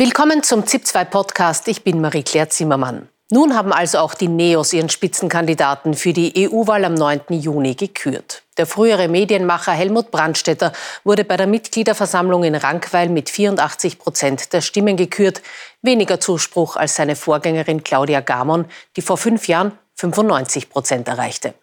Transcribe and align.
Willkommen 0.00 0.44
zum 0.44 0.62
ZIP2 0.62 1.06
Podcast. 1.06 1.66
Ich 1.66 1.82
bin 1.82 2.00
Marie-Claire 2.00 2.48
Zimmermann. 2.48 3.08
Nun 3.32 3.56
haben 3.56 3.72
also 3.72 3.98
auch 3.98 4.14
die 4.14 4.28
Neos 4.28 4.72
ihren 4.72 4.90
Spitzenkandidaten 4.90 5.94
für 5.94 6.12
die 6.12 6.48
EU-Wahl 6.48 6.84
am 6.84 6.94
9. 6.94 7.22
Juni 7.30 7.74
gekürt. 7.74 8.44
Der 8.58 8.66
frühere 8.66 9.08
Medienmacher 9.08 9.72
Helmut 9.72 10.12
Brandstetter 10.12 10.72
wurde 11.02 11.24
bei 11.24 11.36
der 11.36 11.48
Mitgliederversammlung 11.48 12.44
in 12.44 12.54
Rankweil 12.54 13.08
mit 13.08 13.28
84 13.28 13.98
Prozent 13.98 14.52
der 14.52 14.60
Stimmen 14.60 14.96
gekürt. 14.96 15.42
Weniger 15.82 16.20
Zuspruch 16.20 16.76
als 16.76 16.94
seine 16.94 17.16
Vorgängerin 17.16 17.82
Claudia 17.82 18.20
Gamon, 18.20 18.66
die 18.94 19.02
vor 19.02 19.16
fünf 19.16 19.48
Jahren 19.48 19.76
95 19.96 20.70
Prozent 20.70 21.08
erreichte. 21.08 21.54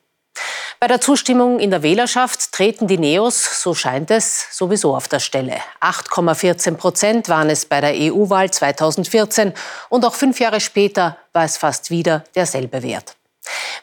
Bei 0.85 0.89
der 0.89 1.01
Zustimmung 1.01 1.59
in 1.59 1.71
der 1.71 1.81
Wählerschaft 1.81 2.51
treten 2.51 2.85
die 2.85 2.99
Neos, 2.99 3.59
so 3.63 3.73
scheint 3.73 4.11
es, 4.11 4.55
sowieso 4.55 4.95
auf 4.95 5.07
der 5.07 5.19
Stelle. 5.19 5.55
8,14 5.81 6.75
Prozent 6.75 7.27
waren 7.27 7.49
es 7.49 7.65
bei 7.65 7.81
der 7.81 7.95
EU-Wahl 7.95 8.51
2014 8.51 9.53
und 9.89 10.05
auch 10.05 10.13
fünf 10.13 10.39
Jahre 10.39 10.59
später 10.59 11.17
war 11.33 11.43
es 11.43 11.57
fast 11.57 11.89
wieder 11.89 12.23
derselbe 12.35 12.83
Wert. 12.83 13.15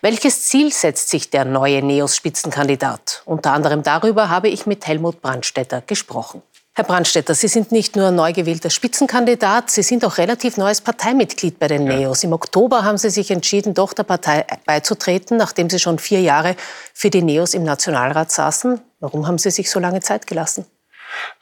Welches 0.00 0.46
Ziel 0.46 0.72
setzt 0.72 1.08
sich 1.08 1.28
der 1.28 1.44
neue 1.44 1.82
Neos-Spitzenkandidat? 1.82 3.22
Unter 3.24 3.52
anderem 3.52 3.82
darüber 3.82 4.28
habe 4.28 4.48
ich 4.48 4.66
mit 4.66 4.86
Helmut 4.86 5.20
Brandstetter 5.20 5.80
gesprochen. 5.80 6.40
Herr 6.74 6.84
Brandstetter, 6.84 7.34
Sie 7.34 7.48
sind 7.48 7.70
nicht 7.70 7.96
nur 7.96 8.10
neu 8.10 8.32
gewählter 8.32 8.70
Spitzenkandidat, 8.70 9.70
Sie 9.70 9.82
sind 9.82 10.06
auch 10.06 10.16
relativ 10.16 10.56
neues 10.56 10.80
Parteimitglied 10.80 11.58
bei 11.58 11.68
den 11.68 11.84
Neos. 11.84 12.24
Im 12.24 12.32
Oktober 12.32 12.82
haben 12.82 12.96
Sie 12.96 13.10
sich 13.10 13.30
entschieden, 13.30 13.74
doch 13.74 13.92
der 13.92 14.04
Partei 14.04 14.46
beizutreten, 14.64 15.36
nachdem 15.36 15.68
Sie 15.68 15.78
schon 15.78 15.98
vier 15.98 16.22
Jahre 16.22 16.56
für 16.94 17.10
die 17.10 17.20
Neos 17.20 17.52
im 17.52 17.62
Nationalrat 17.62 18.32
saßen. 18.32 18.80
Warum 19.00 19.26
haben 19.26 19.36
Sie 19.36 19.50
sich 19.50 19.70
so 19.70 19.80
lange 19.80 20.00
Zeit 20.00 20.26
gelassen? 20.26 20.64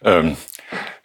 Ähm, 0.03 0.37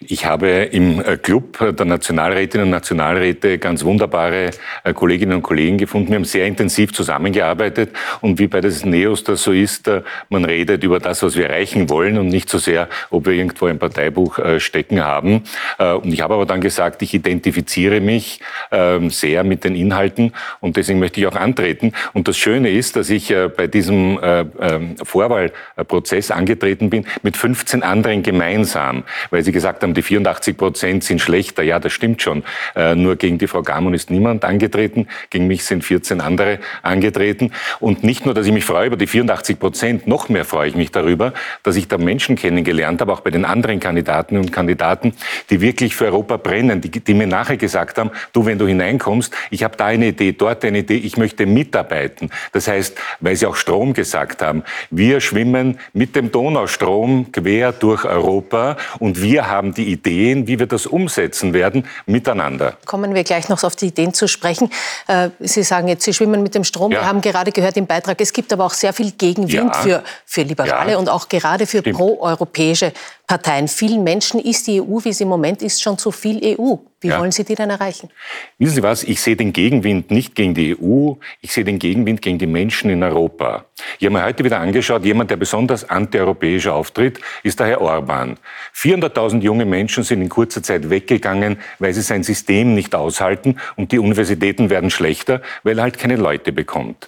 ich 0.08 0.26
habe 0.26 0.48
im 0.50 1.00
äh, 1.00 1.18
Club 1.18 1.58
der 1.60 1.86
Nationalrätinnen 1.86 2.66
und 2.66 2.72
Nationalräte 2.72 3.58
ganz 3.58 3.84
wunderbare 3.84 4.52
äh, 4.84 4.94
Kolleginnen 4.94 5.38
und 5.38 5.42
Kollegen 5.42 5.78
gefunden. 5.78 6.10
Wir 6.10 6.16
haben 6.16 6.26
sehr 6.26 6.46
intensiv 6.46 6.94
zusammengearbeitet 6.94 7.92
und 8.22 8.40
wie 8.40 8.48
bei 8.48 8.62
des 8.62 8.86
Neos 8.86 9.24
das 9.24 9.44
so 9.44 9.52
ist, 9.52 9.88
äh, 9.88 10.02
man 10.30 10.46
redet 10.46 10.84
über 10.84 11.00
das, 11.00 11.24
was 11.24 11.36
wir 11.36 11.50
erreichen 11.50 11.90
wollen 11.90 12.18
und 12.18 12.28
nicht 12.28 12.50
so 12.50 12.58
sehr, 12.58 12.88
ob 13.10 13.26
wir 13.26 13.34
irgendwo 13.34 13.66
ein 13.66 13.80
Parteibuch 13.80 14.40
stecken 14.58 15.04
haben. 15.04 15.44
Und 15.78 16.14
ich 16.14 16.22
habe 16.22 16.34
aber 16.34 16.46
dann 16.46 16.62
gesagt, 16.62 17.02
ich 17.02 17.14
identifiziere 17.14 18.00
mich 18.02 18.40
ähm, 18.72 19.10
sehr 19.10 19.44
mit 19.44 19.64
den 19.64 19.76
Inhalten 19.76 20.34
und 20.60 20.78
deswegen 20.78 21.00
möchte 21.00 21.20
ich 21.20 21.28
auch 21.28 21.36
antreten. 21.36 21.94
Und 22.14 22.28
das 22.28 22.38
Schöne 22.38 22.70
ist, 22.70 22.96
dass 22.96 23.10
ich 23.10 23.34
bei 23.56 23.68
diesem 23.68 24.20
ähm, 24.24 24.96
Vorwahlprozess 25.02 26.32
angetreten 26.32 26.90
bin 26.90 27.06
mit 27.22 27.38
15 27.38 27.84
anderen 27.84 28.24
gemeinsam, 28.24 29.04
weil 29.30 29.44
sie 29.44 29.52
gesagt 29.52 29.84
haben, 29.84 29.95
die 29.96 30.02
84 30.02 30.58
Prozent 30.58 31.04
sind 31.04 31.22
schlechter. 31.22 31.64
Ja, 31.64 31.80
das 31.80 31.94
stimmt 31.94 32.22
schon. 32.22 32.44
Äh, 32.76 32.96
nur 32.96 33.16
gegen 33.16 33.38
die 33.38 33.48
Frau 33.48 33.64
Gamon 33.64 33.94
ist 33.94 34.12
niemand 34.12 34.46
angetreten. 34.46 35.08
Gegen 35.30 35.48
mich 35.48 35.64
sind 35.64 35.84
14 35.84 36.22
andere 36.22 36.60
angetreten. 36.84 37.52
Und 37.80 38.04
nicht 38.04 38.26
nur, 38.26 38.34
dass 38.34 38.46
ich 38.46 38.54
mich 38.54 38.66
freue 38.66 38.88
über 38.88 38.98
die 38.98 39.08
84 39.08 39.60
Prozent, 39.60 40.08
noch 40.08 40.30
mehr 40.30 40.46
freue 40.46 40.70
ich 40.70 40.76
mich 40.76 40.92
darüber, 40.92 41.34
dass 41.64 41.76
ich 41.76 41.88
da 41.88 41.98
Menschen 41.98 42.36
kennengelernt 42.36 43.02
habe, 43.02 43.12
auch 43.14 43.22
bei 43.22 43.32
den 43.32 43.46
anderen 43.46 43.80
Kandidatinnen 43.80 44.44
und 44.44 44.52
Kandidaten, 44.52 45.14
die 45.50 45.62
wirklich 45.62 45.96
für 45.96 46.06
Europa 46.06 46.38
brennen, 46.38 46.82
die, 46.82 46.90
die 46.90 47.14
mir 47.14 47.28
nachher 47.28 47.58
gesagt 47.58 47.98
haben, 47.98 48.12
du, 48.34 48.46
wenn 48.46 48.58
du 48.58 48.68
hineinkommst, 48.68 49.34
ich 49.50 49.64
habe 49.64 49.78
da 49.78 49.86
eine 49.86 50.08
Idee, 50.08 50.32
dort 50.32 50.66
eine 50.66 50.80
Idee, 50.80 50.98
ich 50.98 51.18
möchte 51.18 51.46
mitarbeiten. 51.46 52.30
Das 52.52 52.68
heißt, 52.68 52.98
weil 53.20 53.36
sie 53.36 53.46
auch 53.46 53.56
Strom 53.56 53.94
gesagt 53.94 54.42
haben, 54.42 54.64
wir 54.90 55.22
schwimmen 55.22 55.80
mit 55.94 56.16
dem 56.16 56.32
Donaustrom 56.32 57.32
quer 57.32 57.72
durch 57.72 58.06
Europa 58.06 58.78
und 59.00 59.22
wir 59.22 59.50
haben 59.50 59.74
die 59.78 59.92
Ideen, 59.92 60.48
wie 60.48 60.60
wir 60.60 60.68
das 60.68 60.86
umsetzen 60.86 61.54
werden, 61.54 61.86
miteinander. 62.06 62.78
Kommen 62.86 63.14
wir 63.14 63.24
gleich 63.24 63.50
noch 63.50 63.64
auf 63.64 63.76
die 63.76 63.88
Ideen 63.88 64.14
zu 64.14 64.28
sprechen. 64.28 64.72
Äh, 65.08 65.30
Sie 65.40 65.64
sagen 65.64 65.88
jetzt, 65.88 66.04
Sie 66.04 66.14
schwimmen 66.14 66.44
mit 66.44 66.56
dem 66.56 66.64
Strom. 66.64 66.92
Ja. 66.92 67.02
Wir 67.02 67.08
haben 67.08 67.22
gerade 67.22 67.52
gehört 67.52 67.78
im 67.78 67.88
Beitrag, 67.88 68.20
es 68.22 68.34
gibt 68.34 68.52
aber 68.54 68.66
auch 68.66 68.74
sehr 68.74 68.94
viel 68.94 69.12
Gegenwind 69.12 69.76
ja. 69.76 69.82
für, 69.82 70.04
für 70.26 70.42
Liberale 70.42 70.94
ja. 70.94 70.98
und 70.98 71.10
auch 71.10 71.30
gerade 71.30 71.66
für 71.66 71.82
proeuropäische 71.82 72.94
Parteien. 73.28 73.68
Vielen 73.68 74.04
Menschen 74.04 74.40
ist 74.40 74.68
die 74.68 74.82
EU, 74.82 75.00
wie 75.04 75.14
sie 75.14 75.24
im 75.24 75.30
Moment 75.30 75.62
ist, 75.62 75.82
schon 75.82 75.98
zu 75.98 76.12
viel 76.12 76.40
EU. 76.44 76.76
Wie 77.06 77.10
ja. 77.10 77.20
wollen 77.20 77.32
Sie 77.32 77.44
die 77.44 77.54
denn 77.54 77.70
erreichen? 77.70 78.10
Wissen 78.58 78.76
Sie 78.76 78.84
was? 78.84 79.04
Ich 79.04 79.22
sehe 79.22 79.36
den 79.36 79.54
Gegenwind 79.54 80.10
nicht 80.10 80.34
gegen 80.34 80.56
die 80.56 80.76
EU, 80.76 81.14
ich 81.40 81.52
sehe 81.52 81.64
den 81.64 81.78
Gegenwind 81.78 82.22
gegen 82.22 82.40
die 82.40 82.48
Menschen 82.48 82.90
in 82.90 83.04
Europa. 83.04 83.66
Ich 84.00 84.06
habe 84.06 84.18
mir 84.18 84.24
heute 84.24 84.44
wieder 84.44 84.60
angeschaut, 84.60 85.06
jemand, 85.06 85.30
der 85.30 85.36
besonders 85.36 85.88
antieuropäisch 85.88 86.66
auftritt, 86.68 87.20
ist 87.44 87.60
der 87.60 87.68
Herr 87.68 87.82
Orban. 87.82 88.38
400.000 88.74 89.42
junge 89.42 89.66
Menschen 89.66 90.04
sind 90.04 90.22
in 90.22 90.30
kurzer 90.30 90.64
Zeit 90.64 90.90
weggegangen, 90.90 91.58
weil 91.78 91.94
sie 91.94 92.02
sein 92.02 92.24
System 92.24 92.74
nicht 92.74 92.96
aushalten 92.96 93.58
und 93.76 93.92
die 93.92 94.00
Universitäten 94.00 94.72
werden 94.72 94.90
schlechter, 94.90 95.42
weil 95.62 95.78
er 95.78 95.84
halt 95.84 96.00
keine 96.00 96.16
Leute 96.16 96.54
bekommt. 96.54 97.08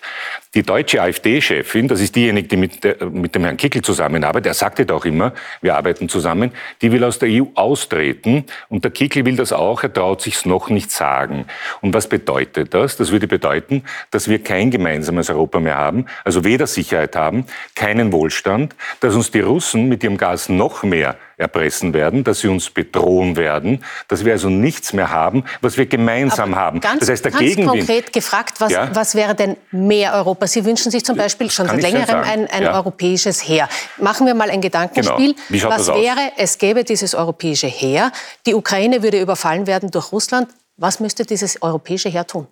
Die 0.54 0.64
deutsche 0.64 1.02
AfD-Chefin, 1.02 1.88
das 1.88 2.02
ist 2.02 2.16
diejenige, 2.16 2.48
die 2.50 2.58
mit, 2.58 2.84
der, 2.84 3.06
mit 3.06 3.34
dem 3.34 3.46
Herrn 3.46 3.58
Kickel 3.58 3.82
zusammenarbeitet, 3.82 4.48
er 4.48 4.54
sagte 4.54 4.86
doch 4.86 5.06
immer, 5.06 5.34
wir 5.62 5.76
arbeiten 5.76 6.07
zusammen, 6.10 6.52
die 6.82 6.92
will 6.92 7.04
aus 7.04 7.20
der 7.20 7.30
EU 7.30 7.46
austreten 7.56 8.46
und 8.70 8.84
der 8.84 8.92
Kickel 8.92 9.26
will 9.26 9.36
das 9.36 9.54
auch, 9.54 9.84
er 9.84 9.94
traut 9.94 10.22
sich's 10.22 10.46
noch 10.46 10.70
nicht 10.70 10.92
sagen. 10.92 11.46
Und 11.82 11.94
was 11.94 12.08
bedeutet 12.08 12.74
das? 12.74 12.98
Das 12.98 13.12
würde 13.12 13.28
bedeuten, 13.28 13.84
dass 14.12 14.28
wir 14.28 14.44
kein 14.44 14.72
gemeinsames 14.72 15.30
Europa 15.30 15.60
mehr 15.60 15.78
haben, 15.78 16.06
also 16.24 16.44
weder 16.44 16.68
Sicherheit 16.68 17.16
haben, 17.16 17.46
keinen 17.76 18.12
Wohlstand, 18.12 18.76
dass 19.00 19.16
uns 19.16 19.32
die 19.32 19.42
Russen 19.42 19.90
mit 19.90 20.04
ihrem 20.04 20.18
Gas 20.18 20.50
noch 20.50 20.84
mehr 20.84 21.18
erpressen 21.38 21.94
werden, 21.94 22.24
dass 22.24 22.40
sie 22.40 22.48
uns 22.48 22.72
bedrohen 22.72 23.38
werden, 23.38 23.84
dass 24.08 24.26
wir 24.26 24.34
also 24.34 24.50
nichts 24.50 24.92
mehr 24.92 25.12
haben, 25.12 25.44
was 25.62 25.78
wir 25.78 25.86
gemeinsam 25.86 26.54
Aber 26.54 26.62
haben. 26.62 26.80
Ganz, 26.80 27.00
das 27.00 27.10
heißt, 27.10 27.26
der 27.26 27.32
ganz 27.32 27.44
Gegenwind, 27.44 27.70
konkret 27.70 28.12
gefragt, 28.12 28.60
was, 28.60 28.72
ja? 28.72 28.90
was 28.94 29.14
wäre 29.14 29.36
denn 29.36 29.56
mehr 29.72 30.14
Europa? 30.16 30.48
Sie 30.48 30.66
wünschen 30.66 30.92
sich 30.92 31.06
zum 31.06 31.16
Beispiel 31.16 31.52
schon 31.52 31.68
seit 31.68 31.82
längerem 31.82 32.22
ein, 32.22 32.48
ein 32.48 32.64
ja. 32.64 32.74
europäisches 32.74 33.48
Heer. 33.48 33.70
Machen 33.98 34.26
wir 34.26 34.34
mal 34.34 34.50
ein 34.50 34.62
Gedankenspiel. 34.62 35.36
Genau. 35.50 35.70
Was 35.70 35.88
wäre, 35.88 36.32
es 36.38 36.58
gäbe 36.58 36.84
dieses 36.84 37.14
europäische 37.14 37.68
Heer, 37.68 38.12
die 38.48 38.56
Ukraine 38.56 39.04
würde 39.04 39.22
überfallen 39.22 39.68
werden 39.68 39.92
durch 39.92 40.12
Russland. 40.12 40.50
Was 40.76 41.00
müsste 41.00 41.24
dieses 41.24 41.62
europäische 41.62 42.10
Heer 42.10 42.26
tun? 42.26 42.48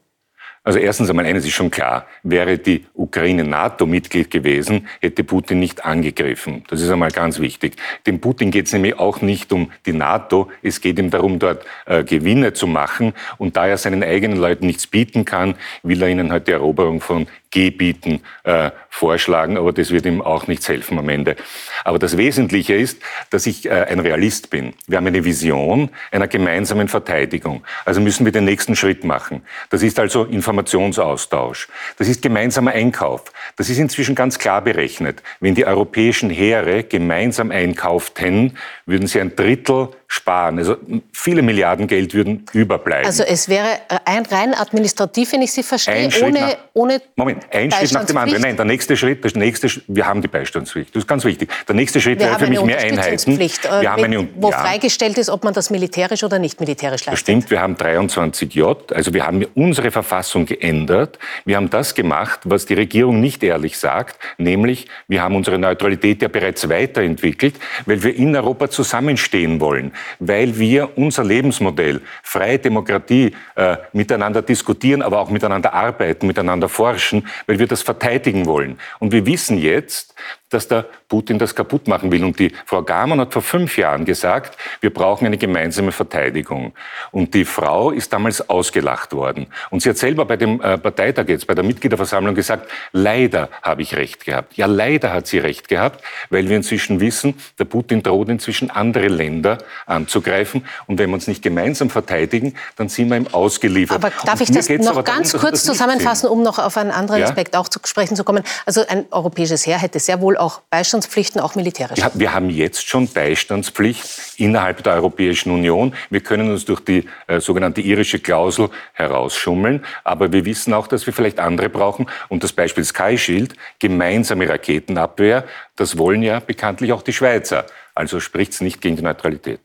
Also 0.65 0.79
erstens 0.79 1.09
einmal 1.11 1.25
eines 1.25 1.45
ist 1.45 1.53
schon 1.53 1.69
klar, 1.69 2.07
wäre 2.23 2.57
die 2.57 2.85
Ukraine 2.95 3.43
NATO-Mitglied 3.43 4.31
gewesen, 4.31 4.87
hätte 4.99 5.23
Putin 5.23 5.59
nicht 5.59 5.85
angegriffen. 5.85 6.63
Das 6.69 6.81
ist 6.81 6.89
einmal 6.89 7.11
ganz 7.11 7.39
wichtig. 7.39 7.75
Dem 8.07 8.19
Putin 8.19 8.49
geht 8.49 8.65
es 8.65 8.73
nämlich 8.73 8.97
auch 8.97 9.21
nicht 9.21 9.53
um 9.53 9.71
die 9.85 9.93
NATO, 9.93 10.49
es 10.63 10.81
geht 10.81 10.97
ihm 10.97 11.11
darum, 11.11 11.37
dort 11.37 11.63
äh, 11.85 12.03
Gewinne 12.03 12.53
zu 12.53 12.65
machen. 12.65 13.13
Und 13.37 13.57
da 13.57 13.67
er 13.67 13.77
seinen 13.77 14.03
eigenen 14.03 14.39
Leuten 14.39 14.65
nichts 14.65 14.87
bieten 14.87 15.23
kann, 15.23 15.53
will 15.83 16.01
er 16.01 16.09
ihnen 16.09 16.31
halt 16.31 16.47
die 16.47 16.53
Eroberung 16.53 16.99
von 16.99 17.27
Gebieten 17.55 18.19
äh, 18.43 18.71
vorschlagen, 18.89 19.57
aber 19.57 19.71
das 19.71 19.89
wird 19.89 20.05
ihm 20.05 20.21
auch 20.21 20.47
nichts 20.47 20.67
helfen 20.67 20.99
am 20.99 21.07
Ende. 21.07 21.37
Aber 21.85 21.99
das 21.99 22.17
Wesentliche 22.17 22.73
ist, 22.73 23.01
dass 23.29 23.45
ich 23.45 23.65
äh, 23.65 23.69
ein 23.69 24.01
Realist 24.01 24.49
bin. 24.49 24.73
Wir 24.87 24.97
haben 24.97 25.07
eine 25.07 25.23
Vision 25.23 25.89
einer 26.11 26.27
gemeinsamen 26.27 26.89
Verteidigung. 26.89 27.63
Also 27.85 28.01
müssen 28.01 28.25
wir 28.25 28.33
den 28.33 28.43
nächsten 28.43 28.75
Schritt 28.75 29.05
machen. 29.05 29.41
Das 29.69 29.83
ist 29.83 29.97
also 29.99 30.25
Informationsaustausch. 30.25 31.69
Das 31.97 32.09
ist 32.09 32.21
gemeinsamer 32.21 32.71
Einkauf. 32.71 33.23
Das 33.55 33.69
ist 33.69 33.77
inzwischen 33.77 34.15
ganz 34.15 34.37
klar 34.37 34.61
berechnet. 34.61 35.23
Wenn 35.39 35.55
die 35.55 35.65
europäischen 35.65 36.29
Heere 36.29 36.83
gemeinsam 36.83 37.51
einkauften, 37.51 38.57
würden 38.85 39.07
sie 39.07 39.21
ein 39.21 39.33
Drittel 39.33 39.89
sparen. 40.07 40.57
Also 40.57 40.77
viele 41.11 41.41
Milliarden 41.41 41.87
Geld 41.87 42.13
würden 42.13 42.45
überbleiben. 42.53 43.05
Also 43.05 43.23
es 43.23 43.49
wäre 43.49 43.79
ein 44.05 44.25
rein 44.25 44.53
administrativ, 44.53 45.33
wenn 45.33 45.41
ich 45.41 45.51
Sie 45.51 45.63
verstehe, 45.63 46.09
ohne, 46.23 46.39
nach, 46.39 46.57
ohne 46.73 47.01
Moment, 47.15 47.44
ein 47.51 47.71
Schritt 47.71 47.91
nach 47.93 48.05
dem 48.05 48.17
anderen. 48.17 48.41
Nein, 48.41 48.55
der 48.55 48.65
nächste 48.65 48.97
Schritt, 48.97 49.23
der 49.23 49.31
nächste, 49.35 49.67
wir 49.87 50.05
haben 50.05 50.21
die 50.21 50.27
Beistandspflicht. 50.27 50.95
Das 50.95 51.03
ist 51.03 51.07
ganz 51.07 51.23
wichtig. 51.25 51.49
Der 51.67 51.75
nächste 51.75 52.01
Schritt 52.01 52.19
wir 52.19 52.27
wäre 52.27 52.39
für 52.39 52.47
mich 52.47 52.61
mehr 52.61 52.79
Einheiten. 52.79 53.37
Wir 53.39 53.91
haben 53.91 54.01
äh, 54.01 54.05
eine, 54.05 54.27
wo 54.35 54.51
ja, 54.51 54.59
freigestellt 54.59 55.17
ist, 55.17 55.29
ob 55.29 55.43
man 55.43 55.53
das 55.53 55.69
militärisch 55.69 56.23
oder 56.23 56.39
nicht 56.39 56.59
militärisch 56.59 57.05
leistet. 57.05 57.13
Das 57.13 57.19
stimmt, 57.19 57.49
wir 57.51 57.61
haben 57.61 57.75
23J, 57.75 58.93
also 58.93 59.13
wir 59.13 59.25
haben 59.25 59.45
unsere 59.55 59.91
Verfassung 59.91 60.45
geändert. 60.45 61.19
Wir 61.45 61.57
haben 61.57 61.69
das 61.69 61.95
gemacht, 61.95 62.41
was 62.43 62.65
die 62.65 62.73
Regierung 62.73 63.21
nicht 63.21 63.43
ehrlich 63.43 63.77
sagt, 63.77 64.19
nämlich 64.37 64.87
wir 65.07 65.21
haben 65.21 65.35
unsere 65.35 65.57
Neutralität 65.57 66.21
ja 66.21 66.27
bereits 66.27 66.67
weiterentwickelt, 66.69 67.55
weil 67.85 68.01
wir 68.03 68.15
in 68.15 68.35
Europa 68.35 68.69
zusammenstehen 68.69 69.59
wollen 69.59 69.91
weil 70.19 70.57
wir 70.57 70.97
unser 70.97 71.23
Lebensmodell, 71.23 72.01
freie 72.23 72.59
Demokratie, 72.59 73.33
äh, 73.55 73.77
miteinander 73.93 74.41
diskutieren, 74.41 75.01
aber 75.01 75.19
auch 75.19 75.29
miteinander 75.29 75.73
arbeiten, 75.73 76.27
miteinander 76.27 76.69
forschen, 76.69 77.27
weil 77.47 77.59
wir 77.59 77.67
das 77.67 77.81
verteidigen 77.81 78.45
wollen. 78.45 78.79
Und 78.99 79.11
wir 79.11 79.25
wissen 79.25 79.57
jetzt, 79.57 80.15
dass 80.49 80.67
der 80.67 80.85
Putin 81.09 81.39
das 81.39 81.55
kaputt 81.55 81.87
machen 81.87 82.11
will. 82.11 82.23
Und 82.23 82.39
die 82.39 82.51
Frau 82.65 82.83
Gamann 82.83 83.19
hat 83.19 83.33
vor 83.33 83.41
fünf 83.41 83.77
Jahren 83.77 84.05
gesagt, 84.05 84.57
wir 84.79 84.93
brauchen 84.93 85.25
eine 85.25 85.37
gemeinsame 85.37 85.91
Verteidigung. 85.91 86.73
Und 87.11 87.33
die 87.33 87.45
Frau 87.45 87.91
ist 87.91 88.13
damals 88.13 88.47
ausgelacht 88.49 89.13
worden. 89.13 89.47
Und 89.71 89.81
sie 89.81 89.89
hat 89.89 89.97
selber 89.97 90.25
bei 90.25 90.37
dem 90.37 90.61
äh, 90.61 90.77
Parteitag 90.77 91.27
jetzt, 91.27 91.47
bei 91.47 91.55
der 91.55 91.63
Mitgliederversammlung 91.63 92.35
gesagt, 92.35 92.69
leider 92.91 93.49
habe 93.61 93.81
ich 93.81 93.95
recht 93.95 94.25
gehabt. 94.25 94.55
Ja, 94.55 94.67
leider 94.67 95.11
hat 95.13 95.27
sie 95.27 95.39
recht 95.39 95.67
gehabt, 95.67 96.03
weil 96.29 96.47
wir 96.47 96.57
inzwischen 96.57 96.99
wissen, 96.99 97.35
der 97.57 97.65
Putin 97.65 98.03
droht 98.03 98.29
inzwischen 98.29 98.69
andere 98.69 99.07
Länder 99.07 99.57
anzugreifen. 99.87 100.65
Und 100.85 100.99
wenn 100.99 101.09
wir 101.09 101.15
uns 101.15 101.27
nicht 101.27 101.41
gemeinsam 101.41 101.89
verteidigen, 101.89 102.55
dann 102.75 102.89
sind 102.89 103.09
wir 103.09 103.17
ihm 103.17 103.27
ausgeliefert. 103.31 103.97
Aber 103.97 104.11
darf 104.25 104.41
ich 104.41 104.51
das 104.51 104.69
noch 104.69 105.03
ganz 105.03 105.31
darum, 105.31 105.49
kurz 105.49 105.63
zusammenfassen, 105.63 106.29
um 106.29 106.43
noch 106.43 106.59
auf 106.59 106.77
einen 106.77 106.91
anderen 106.91 107.21
ja? 107.21 107.27
Aspekt 107.27 107.55
auch 107.55 107.67
zu 107.67 107.79
sprechen 107.83 108.15
zu 108.15 108.23
kommen? 108.23 108.43
Also 108.65 108.85
ein 108.87 109.05
europäisches 109.11 109.65
Heer 109.65 109.79
hätte 109.79 109.99
sehr 109.99 110.21
wohl 110.21 110.34
auch 110.37 110.61
Beistandspflichten, 110.69 111.41
auch 111.41 111.55
militärisch. 111.55 111.99
Ja, 111.99 112.11
wir 112.13 112.33
haben 112.33 112.49
jetzt 112.49 112.87
schon 112.87 113.07
Beistandspflicht 113.07 114.05
innerhalb 114.37 114.83
der 114.83 114.93
Europäischen 114.93 115.51
Union. 115.51 115.95
Wir 116.09 116.21
können 116.21 116.51
uns 116.51 116.65
durch 116.65 116.79
die 116.81 117.07
äh, 117.27 117.39
sogenannte 117.39 117.81
irische 117.81 118.19
Klausel 118.19 118.69
herausschummeln. 118.93 119.85
Aber 120.03 120.31
wir 120.31 120.45
wissen 120.45 120.73
auch, 120.73 120.87
dass 120.87 121.05
wir 121.05 121.13
vielleicht 121.13 121.39
andere 121.39 121.69
brauchen. 121.69 122.07
Und 122.29 122.43
das 122.43 122.53
Beispiel 122.53 122.83
Sky 122.83 123.17
Shield, 123.17 123.55
gemeinsame 123.79 124.47
Raketenabwehr, 124.47 125.45
das 125.75 125.97
wollen 125.97 126.23
ja 126.23 126.39
bekanntlich 126.39 126.93
auch 126.93 127.01
die 127.01 127.13
Schweizer. 127.13 127.65
Also 127.93 128.19
spricht 128.19 128.53
es 128.53 128.61
nicht 128.61 128.81
gegen 128.81 128.97
die 128.97 129.03
Neutralität. 129.03 129.59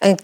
Ein 0.00 0.16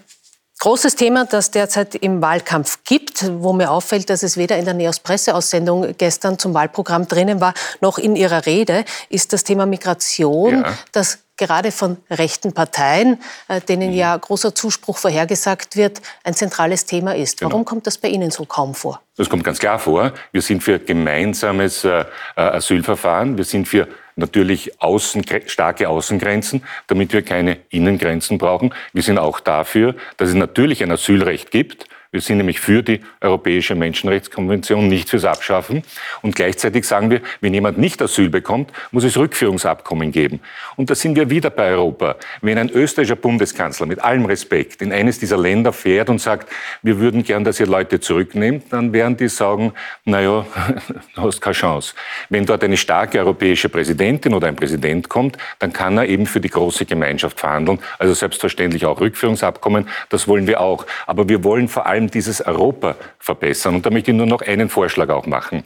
Großes 0.60 0.94
Thema, 0.94 1.24
das 1.24 1.50
derzeit 1.50 1.94
im 1.94 2.20
Wahlkampf 2.20 2.80
gibt, 2.84 3.24
wo 3.40 3.54
mir 3.54 3.70
auffällt, 3.70 4.10
dass 4.10 4.22
es 4.22 4.36
weder 4.36 4.58
in 4.58 4.66
der 4.66 4.74
NEOS 4.74 5.00
Presseaussendung 5.00 5.94
gestern 5.96 6.38
zum 6.38 6.52
Wahlprogramm 6.52 7.08
drinnen 7.08 7.40
war, 7.40 7.54
noch 7.80 7.96
in 7.96 8.14
Ihrer 8.14 8.44
Rede, 8.44 8.84
ist 9.08 9.32
das 9.32 9.42
Thema 9.42 9.64
Migration, 9.64 10.60
ja. 10.60 10.74
das 10.92 11.20
gerade 11.38 11.72
von 11.72 11.96
rechten 12.10 12.52
Parteien, 12.52 13.18
äh, 13.48 13.62
denen 13.62 13.92
mhm. 13.92 13.96
ja 13.96 14.14
großer 14.14 14.54
Zuspruch 14.54 14.98
vorhergesagt 14.98 15.76
wird, 15.76 16.02
ein 16.24 16.34
zentrales 16.34 16.84
Thema 16.84 17.16
ist. 17.16 17.38
Genau. 17.38 17.52
Warum 17.52 17.64
kommt 17.64 17.86
das 17.86 17.96
bei 17.96 18.08
Ihnen 18.08 18.30
so 18.30 18.44
kaum 18.44 18.74
vor? 18.74 19.00
Das 19.16 19.30
kommt 19.30 19.44
ganz 19.44 19.60
klar 19.60 19.78
vor. 19.78 20.12
Wir 20.30 20.42
sind 20.42 20.62
für 20.62 20.78
gemeinsames 20.78 21.84
äh, 21.84 22.00
äh 22.00 22.04
Asylverfahren. 22.36 23.38
Wir 23.38 23.44
sind 23.44 23.66
für 23.66 23.88
natürlich 24.20 24.81
außen, 24.81 25.25
starke 25.46 25.88
Außengrenzen, 25.88 26.62
damit 26.87 27.12
wir 27.12 27.22
keine 27.22 27.58
Innengrenzen 27.70 28.38
brauchen. 28.38 28.72
Wir 28.93 29.02
sind 29.02 29.19
auch 29.19 29.40
dafür, 29.40 29.96
dass 30.17 30.28
es 30.28 30.34
natürlich 30.34 30.82
ein 30.82 30.93
Asylrecht 30.93 31.50
gibt 31.50 31.87
wir 32.12 32.20
sind 32.20 32.38
nämlich 32.38 32.58
für 32.58 32.82
die 32.82 33.02
Europäische 33.20 33.76
Menschenrechtskonvention, 33.76 34.88
nicht 34.88 35.08
fürs 35.08 35.24
Abschaffen. 35.24 35.84
Und 36.22 36.34
gleichzeitig 36.34 36.84
sagen 36.84 37.08
wir, 37.08 37.20
wenn 37.40 37.54
jemand 37.54 37.78
nicht 37.78 38.02
Asyl 38.02 38.28
bekommt, 38.28 38.72
muss 38.90 39.04
es 39.04 39.16
Rückführungsabkommen 39.16 40.10
geben. 40.10 40.40
Und 40.74 40.90
da 40.90 40.96
sind 40.96 41.14
wir 41.14 41.30
wieder 41.30 41.50
bei 41.50 41.70
Europa. 41.70 42.16
Wenn 42.40 42.58
ein 42.58 42.68
österreichischer 42.68 43.14
Bundeskanzler 43.14 43.86
mit 43.86 44.00
allem 44.00 44.24
Respekt 44.24 44.82
in 44.82 44.92
eines 44.92 45.20
dieser 45.20 45.38
Länder 45.38 45.72
fährt 45.72 46.10
und 46.10 46.20
sagt, 46.20 46.48
wir 46.82 46.98
würden 46.98 47.22
gern, 47.22 47.44
dass 47.44 47.60
ihr 47.60 47.68
Leute 47.68 48.00
zurücknehmt, 48.00 48.72
dann 48.72 48.92
werden 48.92 49.16
die 49.16 49.28
sagen, 49.28 49.72
naja, 50.04 50.44
du 51.14 51.22
hast 51.22 51.40
keine 51.40 51.54
Chance. 51.54 51.94
Wenn 52.28 52.44
dort 52.44 52.64
eine 52.64 52.76
starke 52.76 53.20
europäische 53.20 53.68
Präsidentin 53.68 54.34
oder 54.34 54.48
ein 54.48 54.56
Präsident 54.56 55.08
kommt, 55.08 55.38
dann 55.60 55.72
kann 55.72 55.96
er 55.96 56.06
eben 56.06 56.26
für 56.26 56.40
die 56.40 56.50
große 56.50 56.86
Gemeinschaft 56.86 57.38
verhandeln. 57.38 57.78
Also 58.00 58.14
selbstverständlich 58.14 58.84
auch 58.84 59.00
Rückführungsabkommen, 59.00 59.88
das 60.08 60.26
wollen 60.26 60.48
wir 60.48 60.60
auch. 60.60 60.86
Aber 61.06 61.28
wir 61.28 61.44
wollen 61.44 61.68
vor 61.68 61.86
allem 61.86 62.00
allem 62.00 62.11
dieses 62.11 62.41
Europa 62.41 62.97
verbessern. 63.19 63.76
Und 63.76 63.87
da 63.87 63.91
möchte 63.91 64.11
ich 64.11 64.17
nur 64.17 64.26
noch 64.26 64.43
einen 64.43 64.69
Vorschlag 64.69 65.11
auch 65.11 65.26
machen. 65.26 65.62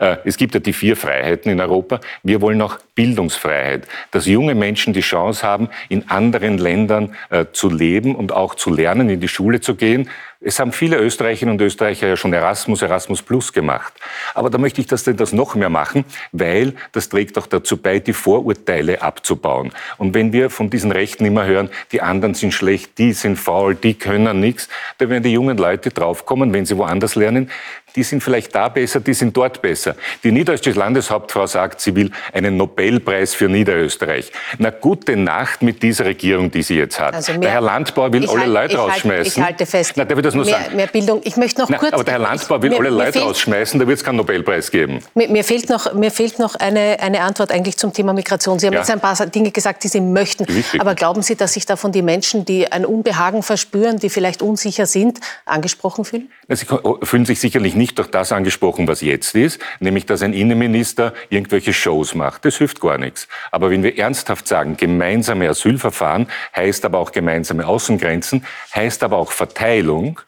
Äh, 0.00 0.16
es 0.24 0.36
gibt 0.36 0.54
ja 0.54 0.60
die 0.60 0.72
vier 0.72 0.96
Freiheiten 0.96 1.50
in 1.50 1.60
Europa. 1.60 2.00
Wir 2.22 2.40
wollen 2.40 2.60
auch 2.60 2.78
Bildungsfreiheit, 2.94 3.86
dass 4.10 4.26
junge 4.26 4.54
Menschen 4.54 4.92
die 4.92 5.00
Chance 5.00 5.46
haben, 5.46 5.68
in 5.88 6.08
anderen 6.08 6.58
Ländern 6.58 7.14
äh, 7.30 7.46
zu 7.52 7.70
leben 7.70 8.14
und 8.14 8.32
auch 8.32 8.54
zu 8.54 8.70
lernen, 8.70 9.08
in 9.08 9.20
die 9.20 9.28
Schule 9.28 9.60
zu 9.60 9.74
gehen. 9.74 10.10
Es 10.40 10.60
haben 10.60 10.72
viele 10.72 10.98
Österreicherinnen 10.98 11.54
und 11.54 11.62
Österreicher 11.62 12.08
ja 12.08 12.16
schon 12.16 12.34
Erasmus, 12.34 12.82
Erasmus 12.82 13.22
Plus 13.22 13.54
gemacht. 13.54 13.94
Aber 14.34 14.50
da 14.50 14.58
möchte 14.58 14.82
ich, 14.82 14.86
dass 14.86 15.04
sie 15.04 15.14
das 15.14 15.32
noch 15.32 15.54
mehr 15.54 15.70
machen, 15.70 16.04
weil 16.30 16.74
das 16.92 17.08
trägt 17.08 17.38
auch 17.38 17.46
dazu 17.46 17.78
bei, 17.78 18.00
die 18.00 18.12
Vorurteile 18.12 19.00
abzubauen. 19.00 19.72
Und 19.96 20.14
wenn 20.14 20.34
wir 20.34 20.50
von 20.50 20.68
diesen 20.68 20.92
Rechten 20.92 21.24
immer 21.24 21.46
hören, 21.46 21.70
die 21.90 22.02
anderen 22.02 22.34
sind 22.34 22.52
schlecht, 22.52 22.98
die 22.98 23.14
sind 23.14 23.38
faul, 23.38 23.74
die 23.74 23.94
können 23.94 24.38
nichts, 24.40 24.68
da 24.98 25.08
werden 25.08 25.22
die 25.22 25.32
jungen 25.32 25.56
Leute 25.56 25.88
draufkommen, 25.88 26.52
wenn 26.52 26.66
sie 26.66 26.76
woanders 26.76 27.14
lernen, 27.14 27.50
die 27.96 28.02
sind 28.02 28.22
vielleicht 28.22 28.54
da 28.54 28.68
besser, 28.68 29.00
die 29.00 29.14
sind 29.14 29.36
dort 29.36 29.62
besser. 29.62 29.96
Die 30.22 30.30
niederösterreichische 30.30 30.78
Landeshauptfrau 30.78 31.46
sagt, 31.46 31.80
sie 31.80 31.96
will 31.96 32.10
einen 32.32 32.56
Nobelpreis 32.56 33.34
für 33.34 33.48
Niederösterreich. 33.48 34.30
Na, 34.58 34.70
gute 34.70 35.16
Nacht 35.16 35.62
mit 35.62 35.82
dieser 35.82 36.04
Regierung, 36.04 36.50
die 36.50 36.62
sie 36.62 36.76
jetzt 36.76 37.00
hat. 37.00 37.14
Also 37.14 37.32
mehr, 37.32 37.40
der 37.40 37.50
Herr 37.52 37.60
Landbauer 37.60 38.12
will 38.12 38.28
alle 38.28 38.40
halt, 38.40 38.48
Leute 38.50 38.76
rausschmeißen. 38.76 39.42
Ich 39.42 39.46
halte 39.48 39.66
fest. 39.66 39.92
Na, 39.96 40.04
der 40.04 40.16
wird 40.16 40.26
das 40.26 40.34
nur 40.34 40.44
mehr, 40.44 40.54
sagen. 40.54 40.76
mehr 40.76 40.86
Bildung. 40.86 41.20
Ich 41.24 41.36
möchte 41.36 41.60
noch 41.60 41.68
Na, 41.68 41.78
kurz... 41.78 41.92
Aber 41.92 42.04
der 42.04 42.14
Herr 42.14 42.20
Landbauer 42.20 42.62
will 42.62 42.70
mir, 42.70 42.78
alle 42.78 42.90
Leute 42.90 43.20
rausschmeißen, 43.20 43.80
da 43.80 43.86
wird 43.86 43.98
es 43.98 44.04
keinen 44.04 44.16
Nobelpreis 44.16 44.70
geben. 44.70 45.00
Mir, 45.14 45.28
mir, 45.28 45.44
fehlt 45.44 45.68
noch, 45.68 45.94
mir 45.94 46.10
fehlt 46.10 46.38
noch 46.38 46.54
eine, 46.56 46.98
eine 47.00 47.22
Antwort 47.22 47.50
eigentlich 47.50 47.76
zum 47.76 47.92
Thema 47.92 48.12
Migration. 48.12 48.58
Sie 48.58 48.66
haben 48.66 48.74
ja. 48.74 48.80
jetzt 48.80 48.90
ein 48.90 49.00
paar 49.00 49.14
Dinge 49.26 49.50
gesagt, 49.50 49.84
die 49.84 49.88
Sie 49.88 50.00
möchten. 50.00 50.44
Richtig. 50.44 50.80
Aber 50.80 50.94
glauben 50.94 51.22
Sie, 51.22 51.36
dass 51.36 51.54
sich 51.54 51.64
davon 51.64 51.92
die 51.92 52.02
Menschen, 52.02 52.44
die 52.44 52.70
ein 52.70 52.84
Unbehagen 52.84 53.42
verspüren, 53.42 53.98
die 53.98 54.10
vielleicht 54.10 54.42
unsicher 54.42 54.86
sind, 54.86 55.20
angesprochen 55.44 56.04
fühlen? 56.04 56.30
Sie 56.48 56.66
fühlen 57.02 57.24
sich 57.24 57.40
sicherlich 57.40 57.74
nicht 57.74 57.85
durch 57.94 58.08
das 58.08 58.32
angesprochen, 58.32 58.88
was 58.88 59.00
jetzt 59.00 59.34
ist, 59.34 59.60
nämlich 59.80 60.06
dass 60.06 60.22
ein 60.22 60.32
Innenminister 60.32 61.14
irgendwelche 61.28 61.72
Shows 61.72 62.14
macht. 62.14 62.44
Das 62.44 62.56
hilft 62.56 62.80
gar 62.80 62.98
nichts. 62.98 63.28
Aber 63.50 63.70
wenn 63.70 63.82
wir 63.82 63.98
ernsthaft 63.98 64.48
sagen, 64.48 64.76
gemeinsame 64.76 65.48
Asylverfahren 65.48 66.28
heißt 66.54 66.84
aber 66.84 66.98
auch 66.98 67.12
gemeinsame 67.12 67.66
Außengrenzen, 67.66 68.44
heißt 68.74 69.02
aber 69.02 69.16
auch 69.16 69.32
Verteilung, 69.32 70.20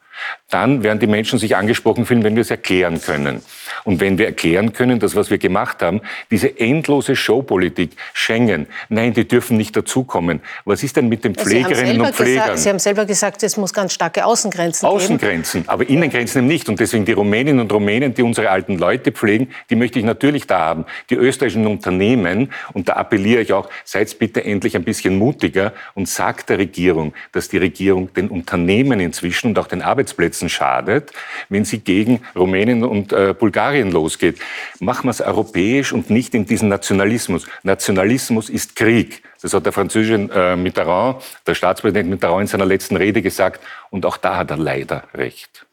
dann 0.51 0.83
werden 0.83 0.99
die 0.99 1.07
Menschen 1.07 1.39
sich 1.39 1.57
angesprochen 1.57 2.07
fühlen, 2.07 2.25
wenn 2.25 2.35
wir 2.35 2.41
es 2.41 2.51
erklären 2.51 3.01
können. 3.01 3.43
Und 3.85 4.01
wenn 4.01 4.19
wir 4.19 4.27
erklären 4.27 4.73
können, 4.73 4.99
dass 4.99 5.15
was 5.15 5.31
wir 5.31 5.39
gemacht 5.39 5.83
haben, 5.83 6.01
diese 6.31 6.59
endlose 6.59 7.15
Showpolitik, 7.15 7.93
Schengen, 8.15 8.67
nein, 8.89 9.13
die 9.15 9.29
dürfen 9.29 9.57
nicht 9.57 9.77
dazukommen. 9.77 10.41
Was 10.65 10.83
ist 10.83 10.97
denn 10.97 11.09
mit 11.09 11.25
den 11.25 11.35
Pflegerinnen 11.35 12.01
und 12.01 12.15
Pflegern? 12.15 12.45
Gesagt, 12.45 12.59
Sie 12.59 12.69
haben 12.69 12.79
selber 12.79 13.05
gesagt, 13.05 13.43
es 13.43 13.57
muss 13.57 13.73
ganz 13.73 13.93
starke 13.93 14.25
Außengrenzen 14.25 14.89
geben. 14.89 15.01
Außengrenzen, 15.01 15.65
aber 15.69 15.89
Innengrenzen 15.89 16.39
eben 16.39 16.47
nicht. 16.49 16.69
Und 16.69 16.81
deswegen 16.81 17.05
die 17.05 17.13
Rumäninnen 17.13 17.61
und 17.61 17.73
Rumänen, 17.73 18.15
die 18.15 18.23
unsere 18.23 18.51
alten 18.51 18.79
Leute 18.79 19.13
pflegen, 19.13 19.51
die 19.71 19.77
möchte 19.77 19.99
ich 19.99 20.05
natürlich 20.05 20.47
da 20.47 20.59
haben. 20.59 20.85
Die 21.11 21.15
österreichischen 21.15 21.67
Unternehmen, 21.67 22.51
und 22.73 22.89
da 22.89 22.95
appelliere 22.95 23.43
ich 23.43 23.53
auch, 23.53 23.69
seid 23.85 24.19
bitte 24.19 24.45
endlich 24.45 24.75
ein 24.75 24.85
bisschen 24.85 25.19
mutiger 25.19 25.73
und 25.95 26.09
sagt 26.09 26.49
der 26.49 26.59
Regierung, 26.59 27.13
dass 27.33 27.49
die 27.49 27.59
Regierung 27.59 28.13
den 28.15 28.29
Unternehmen 28.29 29.01
inzwischen 29.01 29.49
und 29.49 29.59
auch 29.59 29.67
den 29.67 29.83
Arbeitsplätzen 29.83 30.08
schadet, 30.49 31.13
wenn 31.49 31.65
sie 31.65 31.81
gegen 31.81 32.23
Rumänien 32.35 32.85
und 32.85 33.13
äh, 33.13 33.35
Bulgarien 33.39 33.59
Bulgarien 33.59 33.91
losgeht. 33.91 34.39
Machen 34.79 35.07
wir 35.07 35.11
es 35.11 35.21
europäisch 35.21 35.93
und 35.93 36.11
nicht 36.11 36.35
in 36.35 36.47
diesen 36.47 36.69
Nationalismus. 36.69 37.47
Nationalismus 37.63 38.49
ist 38.49 38.77
Krieg. 38.77 39.23
Das 39.43 39.53
hat 39.53 39.65
der 39.65 39.73
französische 39.73 40.29
äh, 40.33 40.57
Mitterrand, 40.57 41.23
der 41.47 41.55
Staatspräsident 41.55 42.09
Mitterrand 42.09 42.43
in 42.43 42.47
seiner 42.47 42.67
letzten 42.67 42.97
Rede 42.97 43.23
gesagt. 43.23 43.61
Und 43.91 44.07
auch 44.07 44.17
da 44.17 44.37
hat 44.37 44.51
er 44.51 44.57
leider 44.57 45.05
recht. 45.15 45.67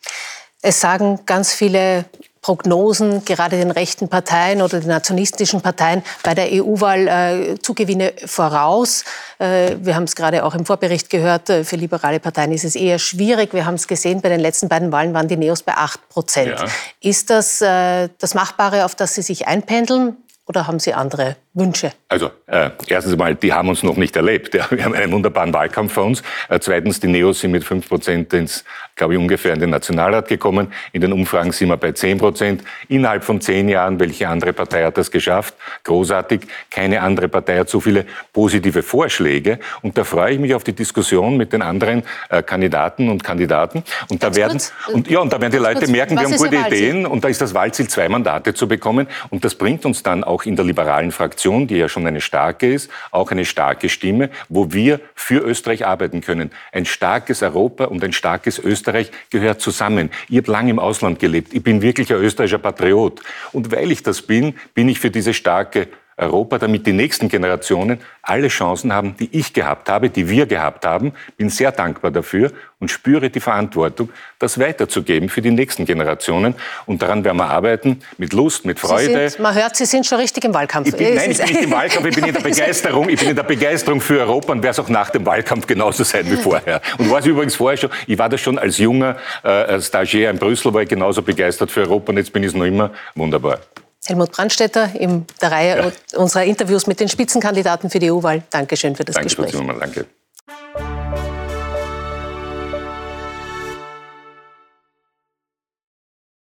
Es 0.66 0.82
sagen 0.82 1.20
ganz 1.28 1.54
viele 1.54 2.06
Prognosen, 2.42 3.24
gerade 3.24 3.56
den 3.56 3.70
rechten 3.70 4.10
Parteien 4.10 4.64
oder 4.64 4.80
den 4.80 4.90
nationalistischen 4.90 5.62
Parteien 5.62 6.02
bei 6.24 6.34
der 6.34 6.48
EU-Wahl 6.54 7.08
äh, 7.08 7.60
Zugewinne 7.60 8.14
voraus. 8.26 9.04
Äh, 9.38 9.76
wir 9.82 9.96
haben 9.96 10.06
es 10.06 10.16
gerade 10.16 10.44
auch 10.44 10.56
im 10.56 10.66
Vorbericht 10.66 11.12
gehört, 11.12 11.52
äh, 11.52 11.64
für 11.64 11.76
liberale 11.76 12.20
Parteien 12.20 12.52
ist 12.52 12.64
es 12.64 12.76
eher 12.76 12.98
schwierig. 12.98 13.54
Wir 13.54 13.68
haben 13.68 13.76
es 13.76 13.88
gesehen, 13.88 14.22
bei 14.22 14.30
den 14.30 14.40
letzten 14.40 14.68
beiden 14.68 14.92
Wahlen 14.92 15.14
waren 15.14 15.28
die 15.28 15.38
Neos 15.38 15.62
bei 15.62 15.74
8 15.74 16.10
Prozent. 16.10 16.60
Ja. 16.60 16.66
Ist 17.00 17.30
das 17.30 17.62
äh, 17.62 18.10
das 18.18 18.34
Machbare, 18.34 18.86
auf 18.86 18.96
das 18.96 19.14
Sie 19.14 19.22
sich 19.22 19.46
einpendeln? 19.46 20.18
Oder 20.48 20.66
haben 20.66 20.80
Sie 20.80 20.96
andere 20.96 21.36
Wünsche? 21.56 21.94
Also 22.10 22.32
äh, 22.48 22.70
erstens 22.88 23.14
einmal, 23.14 23.34
die 23.36 23.54
haben 23.54 23.70
uns 23.70 23.82
noch 23.82 23.96
nicht 23.96 24.16
erlebt. 24.16 24.54
Ja. 24.54 24.68
Wir 24.70 24.84
haben 24.84 24.94
einen 24.94 25.12
wunderbaren 25.12 25.54
Wahlkampf 25.54 25.94
vor 25.94 26.04
uns. 26.04 26.22
Äh, 26.50 26.60
zweitens, 26.60 27.00
die 27.00 27.08
Neos 27.08 27.40
sind 27.40 27.52
mit 27.52 27.64
5 27.64 27.88
Prozent 27.88 28.34
ins, 28.34 28.66
glaube 28.96 29.14
ich, 29.14 29.20
ungefähr 29.20 29.54
in 29.54 29.62
den 29.62 29.70
Nationalrat 29.70 30.28
gekommen. 30.28 30.74
In 30.92 31.00
den 31.00 31.14
Umfragen 31.14 31.54
sind 31.54 31.70
wir 31.70 31.78
bei 31.78 31.94
10 31.94 32.18
Prozent. 32.18 32.64
Innerhalb 32.90 33.24
von 33.24 33.40
zehn 33.40 33.70
Jahren, 33.70 34.00
welche 34.02 34.28
andere 34.28 34.52
Partei 34.52 34.84
hat 34.84 34.98
das 34.98 35.12
geschafft? 35.12 35.56
Großartig. 35.84 36.42
Keine 36.70 37.02
andere 37.02 37.30
Partei 37.30 37.58
hat 37.60 37.70
so 37.70 37.80
viele 37.80 38.06
positive 38.34 38.84
Vorschläge. 38.84 39.60
Und 39.82 39.98
da 39.98 40.04
freue 40.04 40.34
ich 40.34 40.40
mich 40.40 40.54
auf 40.54 40.66
die 40.66 40.74
Diskussion 40.74 41.38
mit 41.38 41.54
den 41.54 41.62
anderen 41.62 42.04
äh, 42.30 42.44
Kandidaten 42.44 43.10
und 43.10 43.24
Kandidaten. 43.24 43.84
Und 44.10 44.22
da 44.22 44.36
werden, 44.36 44.62
und, 44.92 45.10
ja, 45.10 45.20
und 45.20 45.32
da 45.32 45.40
werden 45.40 45.54
die 45.54 45.58
Leute 45.58 45.80
kurz, 45.80 45.90
merken, 45.90 46.18
wir 46.18 46.26
haben 46.26 46.36
gute 46.36 46.56
Ideen. 46.56 47.06
Und 47.06 47.24
da 47.24 47.30
ist 47.30 47.40
das 47.40 47.54
Wahlziel, 47.54 47.88
zwei 47.88 48.10
Mandate 48.10 48.54
zu 48.54 48.68
bekommen. 48.68 49.08
Und 49.30 49.46
das 49.46 49.56
bringt 49.56 49.86
uns 49.86 50.04
dann 50.04 50.26
auch 50.26 50.44
in 50.44 50.58
der 50.58 50.66
liberalen 50.66 51.12
Fraktion, 51.12 51.45
die 51.46 51.78
ja 51.78 51.88
schon 51.88 52.08
eine 52.08 52.22
starke 52.22 52.72
ist, 52.74 52.90
auch 53.12 53.32
eine 53.32 53.46
starke 53.46 53.90
Stimme, 53.90 54.30
wo 54.50 54.74
wir 54.74 55.00
für 55.14 55.40
Österreich 55.40 55.86
arbeiten 55.86 56.22
können. 56.22 56.52
Ein 56.72 56.86
starkes 56.86 57.44
Europa 57.44 57.86
und 57.86 58.04
ein 58.04 58.14
starkes 58.14 58.60
Österreich 58.60 59.12
gehört 59.30 59.62
zusammen. 59.62 60.10
Ich 60.30 60.38
habe 60.38 60.52
lange 60.52 60.72
im 60.72 60.80
Ausland 60.80 61.20
gelebt. 61.20 61.54
Ich 61.54 61.64
bin 61.64 61.82
wirklich 61.82 62.12
ein 62.12 62.20
österreichischer 62.20 62.58
Patriot. 62.58 63.22
Und 63.52 63.72
weil 63.72 63.92
ich 63.92 64.04
das 64.04 64.22
bin, 64.22 64.56
bin 64.74 64.90
ich 64.90 65.00
für 65.00 65.12
diese 65.12 65.34
starke 65.34 65.88
Europa, 66.18 66.58
damit 66.58 66.88
die 66.88 66.94
nächsten 66.94 67.28
Generationen 67.28 68.00
alle 68.22 68.48
Chancen 68.48 68.94
haben, 68.94 69.16
die 69.18 69.30
ich 69.32 69.54
gehabt 69.54 69.90
habe, 69.90 70.10
die 70.10 70.30
wir 70.30 70.46
gehabt 70.46 70.86
haben. 70.86 71.14
Bin 71.38 71.50
sehr 71.50 71.72
dankbar 71.72 72.12
dafür 72.12 72.52
und 72.80 72.90
spüre 72.90 73.30
die 73.30 73.40
Verantwortung, 73.40 74.10
das 74.40 74.60
weiterzugeben 74.60 75.28
für 75.28 75.42
die 75.42 75.52
nächsten 75.52 75.86
Generationen. 75.86 76.56
Und 76.86 77.02
daran 77.02 77.24
werden 77.24 77.38
wir 77.38 77.46
arbeiten, 77.46 78.02
mit 78.18 78.32
Lust, 78.32 78.66
mit 78.66 78.80
Freude. 78.80 79.30
Sind, 79.30 79.42
man 79.42 79.56
hört, 79.56 79.76
Sie 79.76 79.86
sind 79.86 80.06
schon 80.06 80.20
richtig 80.20 80.46
im 80.46 80.54
Wahlkampf. 80.54 80.88
Ich 80.88 80.96
bin, 80.96 81.16
nein, 81.16 81.32
ich 81.32 81.38
bin 81.38 81.48
nicht 81.48 81.64
im 81.64 81.72
Wahlkampf, 81.72 82.06
ich 82.08 82.16
bin 82.16 82.26
in 82.26 82.34
der 82.34 82.42
Begeisterung. 82.50 83.10
Ich 83.10 83.20
bin 83.20 83.30
in 83.30 83.36
der 83.36 83.44
Begeisterung 83.44 84.00
für 84.00 84.20
Europa 84.20 84.54
und 84.54 84.64
werde 84.64 84.72
es 84.72 84.80
auch 84.80 84.90
nach 84.90 85.10
dem 85.10 85.26
Wahlkampf 85.26 85.68
genauso 85.68 86.04
sein 86.04 86.30
wie 86.30 86.38
vorher. 86.38 86.82
Und 86.98 87.10
war 87.10 87.20
es 87.20 87.26
übrigens 87.26 87.56
vorher 87.56 87.78
schon, 87.78 87.90
ich 88.08 88.18
war 88.18 88.30
das 88.30 88.40
schon 88.40 88.58
als 88.58 88.78
junger 88.78 89.18
äh, 89.44 89.82
Stagiaire 89.82 90.32
in 90.32 90.40
Brüssel, 90.40 90.74
war 90.74 90.82
ich 90.82 90.90
genauso 90.90 91.22
begeistert 91.22 91.72
für 91.72 91.82
Europa 91.82 92.12
und 92.12 92.18
jetzt 92.18 92.32
bin 92.32 92.44
ich 92.44 92.50
es 92.50 92.56
noch 92.56 92.66
immer. 92.66 92.92
Wunderbar. 93.16 93.60
Helmut 94.08 94.32
Brandstätter 94.32 94.90
in 94.94 95.26
der 95.42 95.52
Reihe 95.52 95.78
ja. 95.78 96.20
unserer 96.20 96.44
Interviews 96.44 96.88
mit 96.88 97.00
den 97.00 97.10
Spitzenkandidaten 97.10 97.90
für 97.90 98.00
die 98.00 98.12
EU-Wahl. 98.12 98.44
Dankeschön 98.50 98.96
für 98.96 99.04
das 99.04 99.16
Danke, 99.16 99.28
Gespräch. 99.28 99.52
Danke. 99.52 100.06